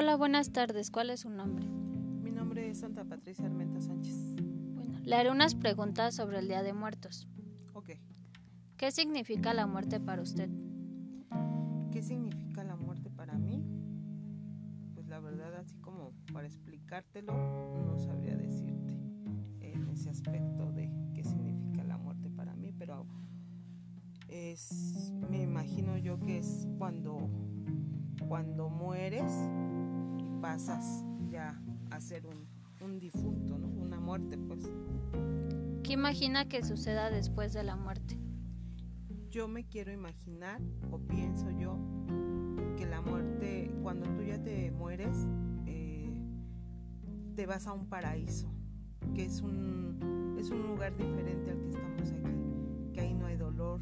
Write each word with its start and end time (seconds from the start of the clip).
Hola, 0.00 0.14
buenas 0.14 0.52
tardes. 0.52 0.92
¿Cuál 0.92 1.10
es 1.10 1.22
su 1.22 1.28
nombre? 1.28 1.66
Mi 1.66 2.30
nombre 2.30 2.70
es 2.70 2.78
Santa 2.78 3.04
Patricia 3.04 3.46
Armenta 3.46 3.80
Sánchez. 3.80 4.36
Bueno, 4.76 4.96
le 5.02 5.16
haré 5.16 5.28
unas 5.28 5.56
preguntas 5.56 6.14
sobre 6.14 6.38
el 6.38 6.46
Día 6.46 6.62
de 6.62 6.72
Muertos. 6.72 7.26
Ok. 7.72 7.90
¿Qué 8.76 8.92
significa 8.92 9.54
la 9.54 9.66
muerte 9.66 9.98
para 9.98 10.22
usted? 10.22 10.48
¿Qué 11.90 12.00
significa 12.00 12.62
la 12.62 12.76
muerte 12.76 13.10
para 13.10 13.36
mí? 13.38 13.60
Pues 14.94 15.08
la 15.08 15.18
verdad, 15.18 15.52
así 15.56 15.76
como 15.78 16.12
para 16.32 16.46
explicártelo, 16.46 17.32
no 17.84 17.98
sabría 17.98 18.36
decirte 18.36 18.92
en 19.62 19.88
ese 19.88 20.10
aspecto 20.10 20.70
de 20.70 20.92
qué 21.12 21.24
significa 21.24 21.82
la 21.82 21.98
muerte 21.98 22.30
para 22.30 22.54
mí, 22.54 22.72
pero 22.72 23.04
es, 24.28 25.12
me 25.28 25.42
imagino 25.42 25.98
yo 25.98 26.20
que 26.20 26.38
es 26.38 26.68
cuando, 26.78 27.28
cuando 28.28 28.68
mueres 28.70 29.32
pasas 30.40 31.04
ya 31.30 31.60
a 31.90 32.00
ser 32.00 32.26
un, 32.26 32.46
un 32.80 32.98
difunto, 32.98 33.58
¿no? 33.58 33.68
Una 33.68 34.00
muerte, 34.00 34.38
pues. 34.38 34.70
¿Qué 35.82 35.92
imagina 35.92 36.48
que 36.48 36.62
suceda 36.64 37.10
después 37.10 37.52
de 37.52 37.62
la 37.62 37.76
muerte? 37.76 38.18
Yo 39.30 39.48
me 39.48 39.66
quiero 39.66 39.92
imaginar 39.92 40.60
o 40.90 40.98
pienso 40.98 41.50
yo 41.50 41.78
que 42.76 42.86
la 42.86 43.00
muerte, 43.00 43.70
cuando 43.82 44.06
tú 44.14 44.22
ya 44.22 44.42
te 44.42 44.70
mueres, 44.70 45.26
eh, 45.66 46.10
te 47.34 47.46
vas 47.46 47.66
a 47.66 47.72
un 47.72 47.86
paraíso, 47.88 48.50
que 49.14 49.24
es 49.24 49.40
un, 49.40 50.36
es 50.38 50.50
un 50.50 50.62
lugar 50.66 50.96
diferente 50.96 51.50
al 51.50 51.60
que 51.60 51.68
estamos 51.68 52.10
aquí, 52.10 52.92
que 52.92 53.00
ahí 53.00 53.14
no 53.14 53.26
hay 53.26 53.36
dolor, 53.36 53.80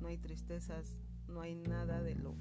no 0.00 0.08
hay 0.08 0.18
tristezas, 0.18 0.96
no 1.28 1.40
hay 1.40 1.54
nada 1.54 2.02
de 2.02 2.14
lo, 2.14 2.34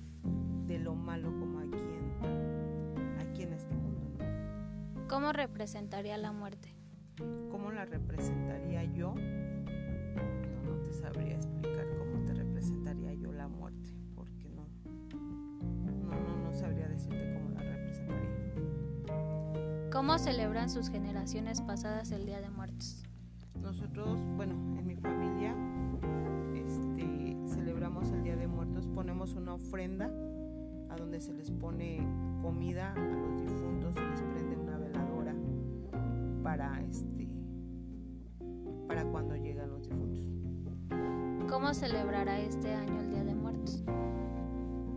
de 0.66 0.80
lo 0.80 0.96
malo 0.96 1.30
como 1.40 1.60
aquí 1.60 1.78
en, 1.78 3.07
aquí 3.38 3.44
en 3.44 3.54
este 3.54 3.76
mundo. 3.76 4.10
¿no? 4.18 5.08
¿Cómo 5.08 5.32
representaría 5.32 6.18
la 6.18 6.32
muerte? 6.32 6.74
¿Cómo 7.52 7.72
la 7.72 7.86
representaría 7.86 8.84
yo? 8.86 9.14
No, 9.14 10.64
no 10.64 10.82
te 10.82 10.92
sabría 10.94 11.36
explicar 11.36 11.86
cómo 12.00 12.26
te 12.26 12.34
representaría 12.34 13.14
yo 13.14 13.32
la 13.32 13.48
muerte, 13.48 13.94
porque 14.16 14.50
no, 14.50 14.68
no, 15.86 16.20
no, 16.20 16.38
no 16.46 16.54
sabría 16.54 16.88
decirte 16.88 17.34
cómo 17.36 17.52
la 17.52 17.62
representaría. 17.62 18.32
¿Cómo 19.92 20.18
celebran 20.18 20.72
sus 20.72 20.90
generaciones 20.90 21.62
pasadas 21.62 22.12
el 22.12 22.26
Día 22.26 22.42
de 22.42 22.50
Muertos? 22.50 23.04
Nosotros, 23.62 24.20
bueno, 24.36 24.54
en 24.80 24.88
mi 24.88 24.96
familia, 24.96 25.56
este, 26.56 27.38
celebramos 27.48 28.10
el 28.12 28.24
Día 28.24 28.36
de 28.36 28.48
Muertos, 28.48 28.88
ponemos 28.88 29.36
una 29.36 29.54
ofrenda 29.54 30.10
a 30.98 31.00
donde 31.00 31.20
se 31.20 31.34
les 31.34 31.52
pone 31.52 32.00
comida 32.42 32.94
a 32.94 32.98
los 32.98 33.42
difuntos, 33.42 33.94
se 33.94 34.02
les 34.02 34.22
prende 34.22 34.58
una 34.58 34.78
veladora 34.78 35.36
para 36.44 36.82
este, 36.82 37.28
para 38.88 39.06
cuando 39.06 39.36
llegan 39.36 39.70
los 39.70 39.84
difuntos. 39.84 40.28
¿Cómo 41.50 41.74
celebrará 41.74 42.40
este 42.40 42.74
año 42.74 43.00
el 43.02 43.10
Día 43.12 43.24
de 43.24 43.36
Muertos? 43.36 43.84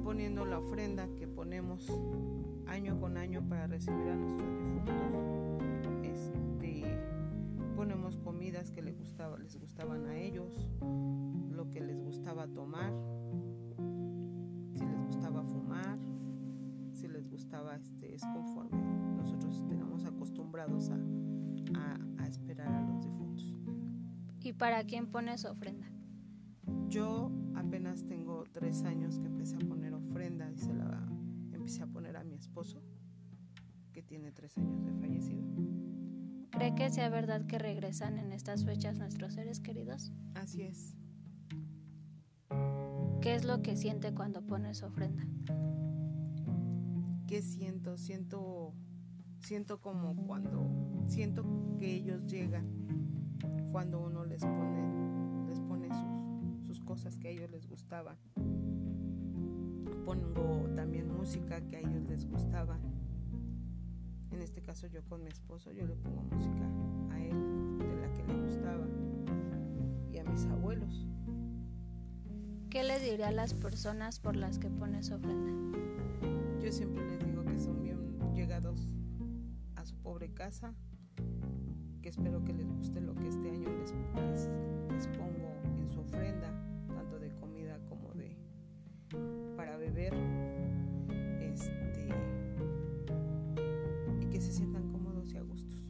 Poniendo 0.03 0.45
la 0.47 0.59
ofrenda 0.59 1.07
que 1.17 1.29
ponemos 1.29 1.87
año 2.67 2.99
con 2.99 3.17
año 3.17 3.47
para 3.49 3.67
recibir 3.67 4.09
a 4.09 4.17
nuestros 4.17 4.49
difuntos. 4.49 4.95
Este, 6.03 6.85
ponemos 7.77 8.17
comidas 8.19 8.71
que 8.71 8.83
les, 8.83 8.99
gustaba, 8.99 9.39
les 9.39 9.59
gustaban 9.59 10.07
a 10.07 10.17
ellos, 10.17 10.67
lo 11.51 11.69
que 11.71 11.81
les 11.81 12.03
gustaba 12.03 12.47
tomar, 12.49 12.93
es 18.21 18.27
conforme 18.27 18.83
nosotros 19.17 19.65
tenemos 19.67 20.05
acostumbrados 20.05 20.91
a, 20.91 20.99
a, 21.75 22.23
a 22.23 22.27
esperar 22.27 22.69
a 22.69 22.83
los 22.83 23.03
difuntos. 23.03 23.57
¿Y 24.43 24.53
para 24.53 24.85
quién 24.85 25.07
pone 25.07 25.37
su 25.39 25.49
ofrenda? 25.49 25.91
Yo 26.89 27.31
apenas 27.55 28.05
tengo 28.07 28.45
tres 28.53 28.85
años 28.85 29.19
que 29.19 29.27
empecé 29.27 29.57
a 29.57 29.61
poner 29.61 29.95
ofrenda 29.95 30.51
y 30.51 30.59
se 30.59 30.75
la 30.75 31.09
empecé 31.53 31.83
a 31.83 31.87
poner 31.87 32.17
a 32.17 32.25
mi 32.25 32.35
esposo, 32.35 32.83
que 33.93 34.03
tiene 34.03 34.33
tres 34.33 34.59
años 34.59 34.85
de 34.85 34.93
fallecido. 34.93 35.43
¿Cree 36.51 36.75
que 36.75 36.91
sea 36.91 37.09
verdad 37.09 37.47
que 37.47 37.59
regresan 37.59 38.19
en 38.19 38.33
estas 38.33 38.65
fechas 38.65 38.99
nuestros 38.99 39.35
seres 39.35 39.61
queridos? 39.61 40.13
Así 40.35 40.63
es. 40.63 40.95
¿Qué 43.23 43.35
es 43.35 43.45
lo 43.45 43.63
que 43.63 43.77
siente 43.77 44.13
cuando 44.13 44.45
pone 44.47 44.75
su 44.75 44.85
ofrenda? 44.85 45.27
¿Qué 47.31 47.43
siento? 47.43 47.97
Siento, 47.97 48.75
siento 49.39 49.81
como 49.81 50.17
cuando, 50.27 50.69
siento 51.07 51.45
que 51.79 51.95
ellos 51.95 52.27
llegan, 52.27 52.67
cuando 53.71 54.01
uno 54.01 54.25
les 54.25 54.41
pone, 54.41 55.47
les 55.47 55.61
pone 55.61 55.91
sus, 55.91 56.67
sus 56.67 56.81
cosas 56.81 57.17
que 57.19 57.29
a 57.29 57.31
ellos 57.31 57.49
les 57.53 57.69
gustaban. 57.69 58.17
Pongo 60.05 60.69
también 60.75 61.07
música 61.17 61.61
que 61.69 61.77
a 61.77 61.79
ellos 61.79 62.03
les 62.09 62.29
gustaba. 62.29 62.81
En 64.33 64.43
este 64.43 64.61
caso 64.61 64.89
yo 64.89 65.05
con 65.05 65.23
mi 65.23 65.31
esposo, 65.31 65.71
yo 65.71 65.87
le 65.87 65.95
pongo 65.95 66.25
música 66.25 66.69
a 67.15 67.21
él 67.21 67.79
de 67.79 67.97
la 67.97 68.13
que 68.13 68.25
le 68.25 68.43
gustaba 68.45 68.89
y 70.13 70.19
a 70.19 70.25
mis 70.25 70.47
abuelos. 70.47 71.07
¿Qué 72.71 72.83
le 72.83 72.99
diría 72.99 73.29
a 73.29 73.31
las 73.31 73.55
personas 73.55 74.19
por 74.19 74.35
las 74.35 74.59
que 74.59 74.69
pone 74.69 75.05
su 75.05 75.15
ofrenda? 75.15 75.71
Yo 76.63 76.71
siempre 76.73 77.05
les 77.07 77.25
digo 77.25 77.45
que 77.45 77.59
son 77.59 77.83
bien 77.83 77.99
llegados 78.35 78.89
a 79.77 79.85
su 79.85 79.97
pobre 79.97 80.33
casa, 80.33 80.75
que 82.03 82.09
espero 82.09 82.45
que 82.45 82.53
les 82.53 82.71
guste 82.71 83.01
lo 83.01 83.15
que 83.15 83.29
este 83.29 83.51
año 83.51 83.69
les, 83.79 83.93
les, 84.15 84.51
les 84.93 85.07
pongo 85.17 85.55
en 85.79 85.89
su 85.89 86.01
ofrenda, 86.01 86.53
tanto 86.95 87.19
de 87.19 87.33
comida 87.35 87.79
como 87.89 88.13
de 88.15 88.37
para 89.57 89.77
beber. 89.77 90.15
Este 91.41 92.09
y 94.21 94.27
que 94.27 94.41
se 94.41 94.53
sientan 94.53 94.91
cómodos 94.93 95.33
y 95.33 95.37
a 95.37 95.43
gustos. 95.43 95.89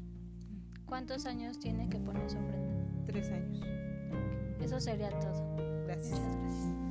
¿Cuántos 0.87 1.27
años 1.27 1.59
tiene 1.59 1.89
que 1.89 1.99
poner 1.99 2.31
su 2.31 2.39
ofrenda? 2.39 3.05
Tres 3.07 3.31
años. 3.31 3.61
Eso 4.61 4.81
sería 4.81 5.11
todo. 5.19 5.57
Gracias. 5.87 6.19
Muchas 6.19 6.37
gracias. 6.37 6.90